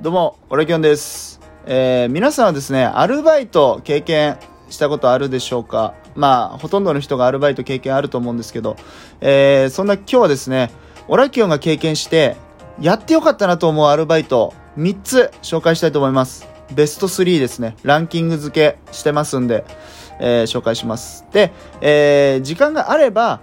[0.00, 1.40] どうも、オラキョンです。
[1.66, 5.94] えー皆さんはですね、アルバイト経験したことあるでしょうか？
[6.16, 8.76] まあ、ほとんどの人がアルバイト経験あると思うんですけど、
[9.20, 10.72] えーそんな今日はですね、
[11.06, 12.36] オラキョンが経験して、
[12.80, 16.48] やってよかったなと思うアルバイト、3つ紹介したいと思います。
[16.74, 17.76] ベスト3ですね。
[17.84, 19.64] ランキング付けしてますんで、
[20.18, 21.24] えー紹介します。
[21.32, 23.40] で、えー時間があれば、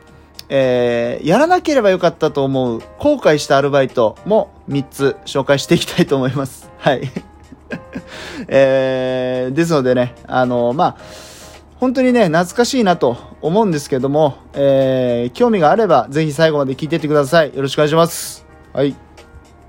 [0.50, 6.70] えーやらなければよかったと思う後悔したアルバイトも3つ紹介していきたいと思います。
[6.80, 7.10] はい。
[8.48, 10.96] えーですのでね、あのまあ、
[11.80, 17.56] 本当にね、懐かしいなと思うんですけども、えー興味があればぜひ最後まで聞いていってください。
[17.56, 18.46] よろしくお願いします。
[18.74, 18.96] はい。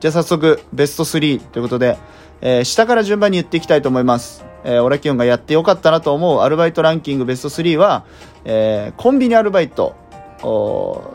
[0.00, 1.96] じゃあ早速、ベスト3ということで、
[2.40, 4.44] えー下から順番に言っていきたいと思います。
[4.64, 8.04] えーオラキオンがやってよかったなと思うアルバイトランキングベスト3は、
[8.44, 9.94] えーコンビニアルバイト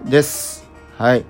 [0.06, 0.70] です。
[0.98, 1.26] はい。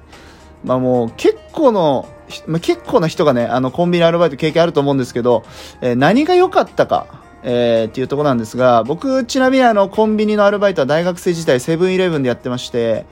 [0.64, 2.08] まあもう結構の、
[2.48, 5.44] まあ、結構な人がね、あのコンビニアルバイト経験あると思うんですけど、
[5.82, 7.08] えー何が良かったか、
[7.44, 13.06] えーっていうところなんですが、僕、ちなみにあのコンビニのアルバイトは大学生時代セブンイレブンでやってまして、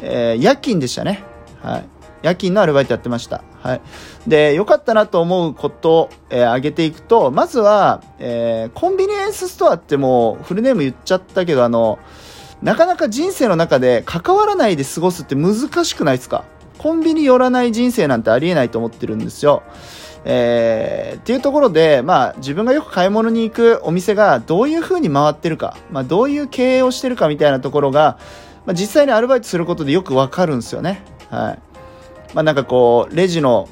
[0.00, 1.24] えー夜勤でしたね。
[1.62, 1.84] はい。
[2.22, 3.42] 夜勤のアルバイトやってました。
[3.62, 3.80] はい。
[4.28, 11.98] で、良かったなと思うことを、えー挙げていくと、まずは、えーコンビニエンスストアってもうフルネーム言っちゃったけど、あの、
[12.62, 16.44] なかなか人生の中で関わらないで過ごすって難しくないですか？
[16.78, 19.62] コンビニ寄らない人生なんてありえないと思ってるんですよ。
[20.24, 28.18] えーっていうところで、まあ、自分がよく買い物に行くお店がどういう風に回ってるか、まあ、どういう経営をしてるかみたいなところが、
[28.66, 31.02] まあ、実際にアルバイトすることでよくわかるんですよね。
[31.28, 31.58] はい。
[32.34, 33.68] まあ、なんかこう、レジの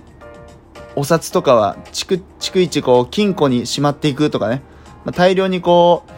[0.96, 4.62] お札とかは、逐逐一こう、金庫にしまっていくとかね。
[5.04, 6.10] まあ、大量にこう、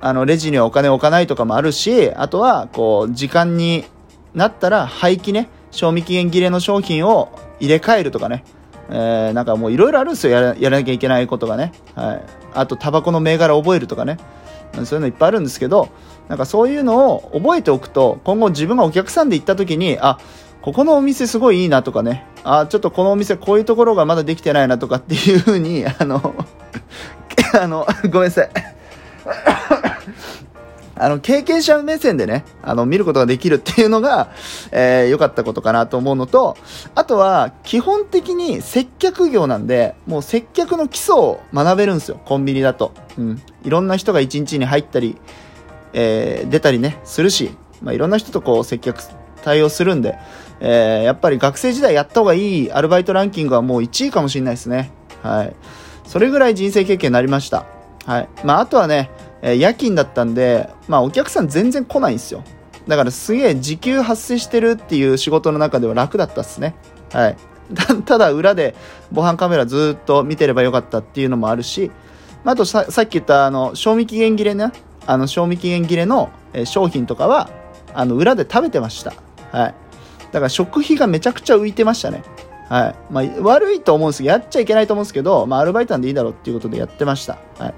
[0.00, 3.84] あの、レジにはお金を置かないとかもあるし、あとは、こう、時間に
[4.34, 8.44] なったら廃棄ね、賞味期限切れの商品を入れ替えるとかね。
[8.90, 11.72] えー、なんかもういろいろあるんですよやら、なきゃいけないことがね。
[11.94, 12.22] はい。
[12.54, 14.18] あと、タバコの銘柄覚えるとかね。
[14.84, 15.88] そういうのいっぱいあるんですけど、
[16.28, 20.18] なんかそういうのを覚えておくと、今後自分がお客さんで行った時に、あ、
[20.62, 26.34] ここのお店すごいいいなとかね、あ、ちょっとこのお店こういうところがまだできてないなとかっていうふうに、あの、
[27.60, 28.73] あの、ごめんなさい。
[30.96, 34.30] あの、経験者目線でね、あの、見ることができるっていうのが、
[34.70, 36.56] えー良かったことかなと思うのと、
[36.94, 42.92] あとは、基本的に接客業なんで、もう接客の基礎を学べるんですよ、コンビニだと。
[43.18, 43.42] うん。
[43.64, 45.16] いろんな人が一日に入ったり、
[45.92, 47.50] えー出たりね、するし、
[47.82, 49.02] まあ、いろんな人とこう、接客
[49.42, 50.16] 対応するんで、
[50.60, 54.90] えーやっぱり学生時代やった方がいいアルバイトランキングはもう1位かもしれないですね。
[55.22, 55.56] はい。
[56.06, 57.66] それぐらい人生経験になりました。
[58.06, 58.28] はい。
[58.44, 59.10] まあ、あとはね、
[59.46, 62.42] え夜勤だったんで、まあ、お客さん全然来ないんですよ。
[62.88, 66.74] だからすげえ時給発生してるっていう仕事の中では楽だったっすね。
[67.12, 67.36] はい。
[68.04, 68.74] ただ裏で
[69.12, 71.90] 防犯カメラずっと見てればよかったっていうのもあるし、
[72.42, 74.72] まあとさっき言ったあの賞味期限切れね、
[75.06, 77.50] あの賞味期限切れのえ商品とかは
[77.94, 79.12] あの裏で食べてました。
[79.52, 79.74] はい。
[80.32, 82.22] だから食費がめちゃくちゃ浮いてましたね。
[82.68, 82.94] はい。
[83.10, 87.38] まあ悪いと思うんですけど、やっちゃいけないと思うんですけど、まあアルバイトなんでいいだろうっていうことでやってました。
[87.58, 87.74] はい。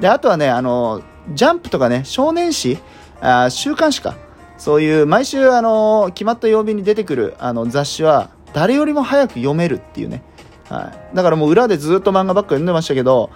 [0.00, 2.78] で、あとはね、あの、ジャンプとかね、少年誌、
[3.20, 4.16] あ週刊誌か。
[4.56, 10.22] そういう、毎週、あの、決まった曜日に出てくる、あの、雑誌は、誰よりも早く読めるっていうね。
[10.68, 11.16] はい。
[11.16, 13.30] だからもう裏でずっと漫画ばっか読んでましたけど、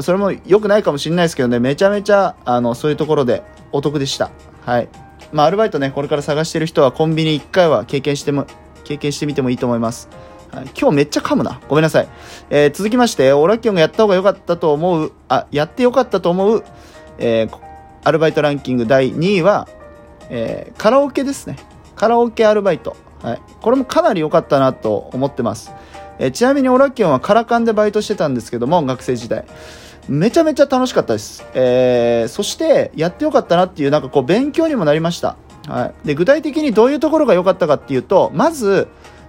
[0.00, 3.42] それも良くないかもしれないですけどね、めちゃめちゃ、あの、そういうところで
[3.72, 4.30] お得でした。
[4.64, 4.88] はい。
[5.32, 8.46] まあ、アルバイトね、これから探してる人はコンビニ1回は経験しても、
[8.84, 10.08] 経験してみてもいいと思います。
[10.52, 11.60] 今日めっちゃ噛むな。
[11.68, 12.08] ごめんなさい。
[12.50, 16.64] えー続きまして、オラキオンがやった方が良かったと思う、あ、やって良かったと思う、
[17.18, 17.68] えー
[18.04, 19.68] アルバイトランキング第2位は、
[20.30, 21.56] えーカラオケですね。
[21.96, 22.96] カラオケアルバイト。
[23.22, 23.40] はい。
[23.60, 25.72] これもかなり良かったなと思ってます。
[26.20, 29.44] えちなみにオラキオンはカラカンでバイトしてたんですけども、学生時代。
[30.08, 31.44] めちゃめちゃ楽しかったです。
[31.54, 35.36] えーそして、やってよかったなっていう、なんかこう、勉強にもなりました。
[35.68, 36.06] はい。
[36.06, 38.88] で、具体的にどういうところが良かったかっていうと、まず、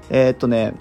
[0.09, 0.73] えーっとね、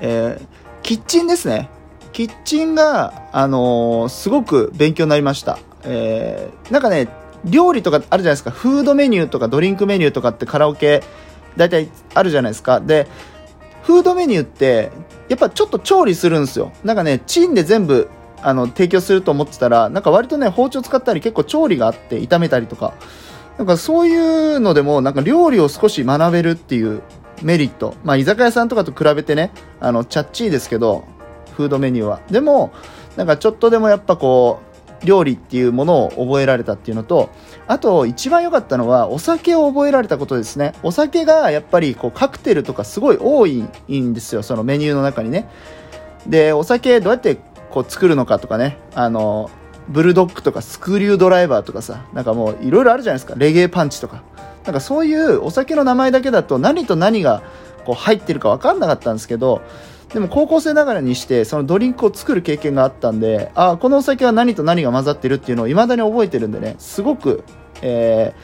[0.00, 0.46] えー
[0.82, 1.68] キッチンですね。
[2.12, 5.58] キッチンが、あのーすごく勉強になりました。
[5.84, 7.08] えーなんかね、
[7.44, 8.50] 料理とかあるじゃないですか。
[8.50, 11.02] フードメニューとかドリンクメニューとかってカラオケ、
[11.56, 12.80] 大体あるじゃないですか。
[12.80, 13.06] で、
[13.82, 14.90] フードメニューって、
[15.28, 16.72] やっぱちょっと調理するんですよ。
[16.84, 18.08] なんかね、チンで全部、
[18.42, 22.94] あの、提供すると思ってたら、なんか割とね、包丁使ったり結構調理があって、炒めたりとか。
[23.58, 27.02] なんかそういうのでも、なんか料理を少し学べるっていう
[27.42, 27.94] メリット。
[28.04, 31.04] まあ、居酒屋さんとかと比べてね、あの、チャッチーですけど、
[31.56, 32.20] フードメニューは。
[32.30, 32.72] でも、
[33.16, 34.66] なんかちょっとでもやっぱこう、
[35.04, 37.30] 料理っていうものを覚えられたっていうのと、
[37.66, 40.72] あと一番良かったのはお酒を覚えられたことですね。
[40.82, 43.60] お酒がやっぱりこうカクテルとかすごい多い
[43.90, 45.48] んですよ、そのメニューの中にね。
[46.26, 47.38] で、お酒どうやって
[47.70, 49.50] こう作るのかとかね、あの、
[49.88, 53.34] ブルドッグとかスクリュードライバーとかさ、なんかもういろいろあるじゃないですか。
[53.36, 54.22] レゲエパンチとか。
[54.66, 57.42] なんかそういうお酒の名前だけだと何と何が
[57.84, 59.62] こう入ってるか分かんなかったんですけど、
[60.12, 67.44] でも高校生ながらにしてそのドリンクを作る経験があったんで、あこのお酒は何と何が混ざってるっていうのを未だに覚えてるんでね、すごく、
[67.82, 68.34] え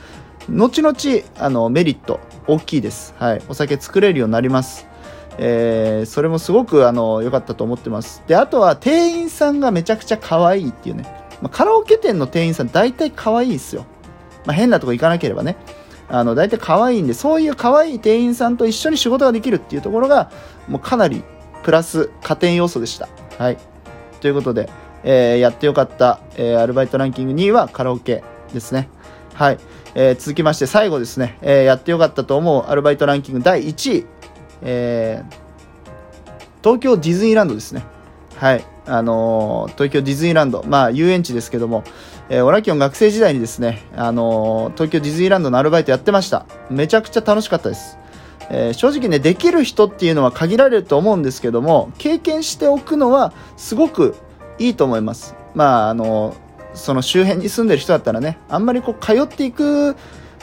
[0.49, 3.15] ー、後々あのメリット大きいです。
[3.19, 3.43] はい。
[3.49, 4.87] お酒作れるようになります。
[5.39, 8.23] えー、それもすごくあの良かったと思ってます。
[8.27, 11.05] で、あとは店員さんがめちゃくちゃ可愛いっていうね。
[11.41, 13.87] まあ、カラオケ店の店員さん大体可愛いですよ。
[14.45, 15.57] まあ、変なとこ行かなければね。
[16.12, 20.31] あの、大体可愛いんで、そういう可愛い店員さんと一緒に仕事ができるっていうところが、
[20.69, 21.25] もうかなり
[21.62, 23.09] プラス加点要素でした。
[23.38, 23.56] はい。
[24.20, 24.69] ということで、
[25.05, 28.23] えー、やってよかった、えー、アルバイトランキング2位はカラオケ
[28.53, 28.91] ですね。
[29.32, 29.59] はい。
[29.94, 34.06] えー、続きまして最後ですね、えやってよかったと思うアルバイトランキング第1位、
[34.62, 35.23] え
[36.62, 37.85] 東京ディズニーランドですね。
[38.37, 38.64] はい。
[38.85, 41.85] あの東京ディズニーランド、まあ遊園地ですけども、
[42.32, 46.46] えー、オラキオン学生時代にですね、あの東京ディズニーランドのアルバイトやってました。
[46.70, 47.99] めちゃくちゃ楽しかったです。
[48.49, 54.17] えー、正直ね、できる人っていうのは限られると思うんですけども、経験しておくのはすごく
[54.58, 55.34] いいと思います。
[55.55, 56.34] まあ、あの、
[56.73, 59.94] その周辺に住んでる人だったらね、あんまりこう通っていく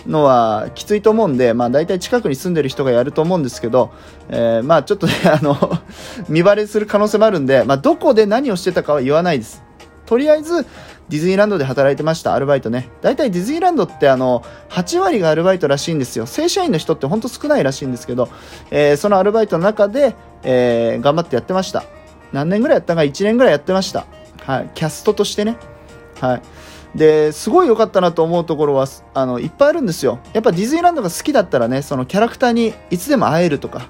[0.05, 3.91] のはきついと思うんで、まあ大体近くに住んでる人がやると思うんですけど、
[4.29, 5.57] えー、まあちょっとね、あの
[6.29, 9.67] 見バレする可能性もあるんで、まあどこで何をしてたかは言わないです。
[10.09, 10.65] とりあえず、
[11.09, 12.89] ディズニーランドで働いてました、アルバイトね。
[13.03, 16.25] 大体ディズニーランドってあの、8割がアルバイトらしいんですよ。
[16.25, 18.27] 正社員の人ってほんと少ないらしいんですけど、
[18.71, 21.83] えー、そのアルバイトの中で、えー、頑張ってやってました。
[22.33, 24.07] 何年ぐらいやったか？1年ぐらいやってました。
[24.47, 24.71] はい。
[24.73, 25.57] キャストとしてね。
[26.19, 26.41] はい。
[26.97, 30.17] で、すごい良かったなと思うところは、あの、いっぱいあるんですよ。
[30.33, 33.89] やっぱディズニーランドが好きだったらね、そのキャラクターにいつでも会えるとか、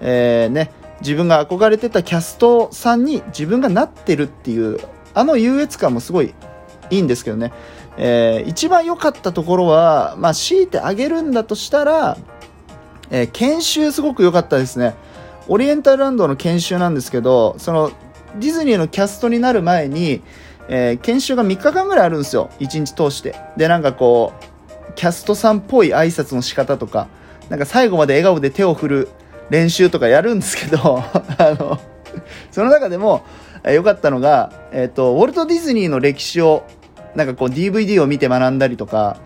[0.00, 0.72] えー、ね、
[1.02, 4.80] 自分が憧れてたキャストさんに自分がなってるっていう、
[5.14, 6.34] あの優越感もすごい
[6.90, 7.52] いいんですけどね、
[7.96, 12.16] えー、一番良かったところは、まあ、強いてあげるんだとしたら、
[13.10, 14.94] えー、研修すごく良かったですね。
[15.48, 17.90] オリエンタルランドの研修なんですけど、その、
[18.38, 20.22] ディズニーのキャストになる前に、
[20.68, 22.50] えー、研修が3日間ぐらいあるんですよ。
[22.60, 23.34] 1日通して。
[23.56, 27.08] で、なんかこう、キャストさんっぽい挨拶の仕方とか、
[27.48, 29.08] なんか最後まで笑顔で手を振る
[29.50, 31.02] 練習とかやるんですけど、
[31.38, 31.78] あの、
[32.50, 33.22] その中でも、
[33.64, 36.64] えー、かったのが、えっ、と、ウォルト・ディズニーの歴史を
[37.14, 39.18] なんかこう DVD を見て学んだりとか、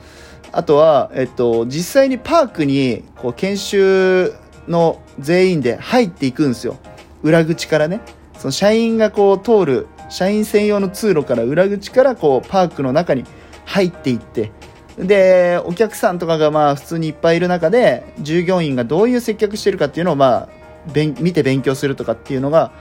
[0.52, 4.32] あとは、えっと、実際にパークにこう研修
[4.68, 6.76] の全員で入っていくんですよ。
[7.22, 8.00] 裏口からね。
[8.38, 13.24] その社員がこう通る、社員専用の通路から裏口からこうパークの中に
[13.64, 14.52] 入っていって、
[14.98, 20.48] で、お客さんとかがまあ普通にいっぱいいる中で、従業員がどういう接客してるかっていうのをまあ、
[20.94, 22.72] 見て勉強するとかっていうのが、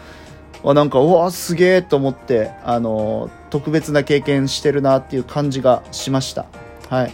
[0.74, 6.46] なんかうわすげえと思ってあの特別な経験してるなっていう感じがしました。
[6.90, 7.14] はい。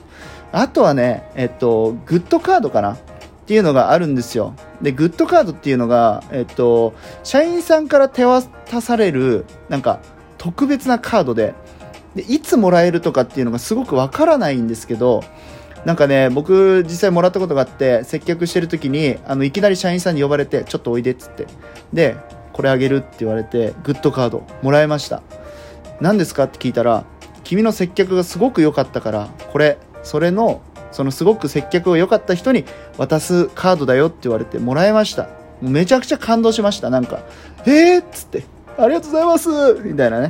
[0.52, 2.98] あとはねえっとグッドカードかなっ
[3.46, 4.54] ていうのがあるんですよ。
[4.82, 6.94] でグッドカードっていうのがえっと
[7.24, 10.00] 社員さんから手渡されるなんか
[10.38, 11.54] 特別なカードで
[12.16, 15.24] でいつもらえるとかっていうのがすごくわからないんですけど
[15.86, 21.48] なんかね、僕実際もらったことがあって、接客してる時に、あの、いきなり社員さんに呼ばれて、ちょっとおいでっつって。
[21.92, 22.18] で、
[22.62, 25.24] これあげるって言われてグッドカードもらいました。
[26.00, 27.06] 何ですかって聞いたら
[27.44, 32.66] 君の接客がすごく良かったからこれそれのそのすごく接客が良かった人に
[33.00, 35.28] 渡すカードだよって言われてもらいました。
[35.60, 37.22] めちゃくちゃ感動しましたなんか。
[37.66, 38.44] えーっつって。
[38.78, 39.50] ありがとうございます。
[39.84, 40.30] みたいなね。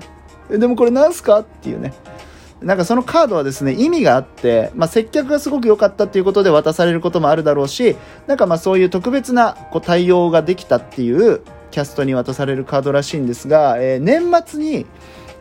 [0.50, 1.92] でもこれ何すかっていうね。
[2.62, 7.98] なんかそのカードはですね、意味があって、まあ、接客がすごく良かったっていうことで渡されることもあるだろうし、
[8.28, 14.86] なんかまあそういう特別なこう対応ができたっていうキャストに渡されるカードらしいんですが、えー、年末に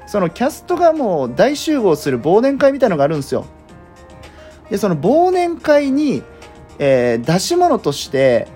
[0.07, 3.45] そのキャストがもう大集合する忘年会みたいのがあるんですよ。
[4.71, 6.23] でその忘年会に、
[6.79, 8.49] えー、出し物として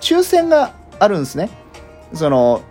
[0.00, 1.50] 抽選があるんですね。
[2.14, 2.62] その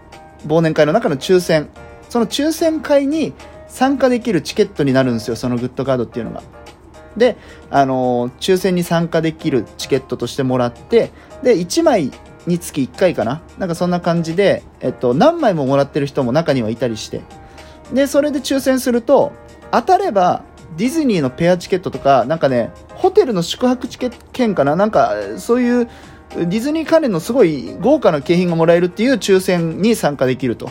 [0.47, 1.69] 忘年会の中の抽選。
[2.09, 3.33] その抽選会に
[3.67, 6.43] 参加できるチケットになるんですよそのグッドカードっていうのが。
[7.17, 7.38] で、
[7.69, 11.12] あのー、抽選に参加できるチケットとしてもらって
[11.43, 12.12] で1枚
[12.47, 13.41] につき1回かな？
[13.57, 17.21] なんかそんな感じで、えっと、何枚ももらってる人も中にはいたりして。
[17.93, 19.31] で、それで抽選すると、
[19.71, 20.43] 当たれば、
[20.77, 24.75] ディズニーのペアチケットとか、なんかね、ホテルの宿泊チケット券かな？
[24.75, 25.87] なんか、そういう、
[26.35, 30.69] ディズニー関連のすごい豪華な景品がもらえるっていう抽選に参加できると。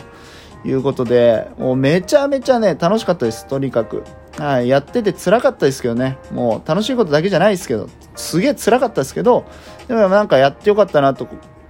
[0.63, 4.03] いうことで、もうめちゃめちゃね、楽しかったです、とにかく。
[4.39, 9.45] はい、やってて辛かったですけどね、もう楽しいことだけじゃないですけど、すげえ辛かったですけど、
[9.87, 11.27] でもなんかやってよかったなと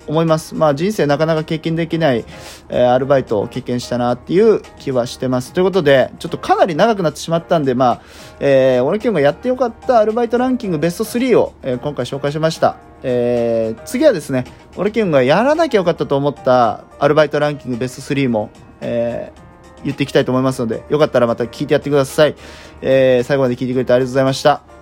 [0.07, 0.55] 思います。
[0.55, 2.25] まあ人生なかなか経験できない、
[2.69, 5.53] えー、アルバイトを経験したなっていう気はしてます。
[5.53, 8.01] ということで、ちょっとかなり長くなってしまったんで、まあ、
[8.39, 12.77] えー、俺キュンがやってよかったアルバイトランキングベスト3を、えー、今回紹介しました。
[13.03, 14.45] えー、次はですね、
[14.77, 18.49] 俺キュンがやらなきゃよかったと思ったアルバイトランキングベスト3も、
[18.81, 22.35] えー、言っていきたいと思いますので、よかったらまた聞いてやってください。
[22.81, 24.74] えー、最後まで聞いてくれてありがとうございました。